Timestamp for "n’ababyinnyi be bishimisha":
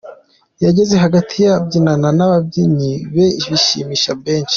2.17-4.11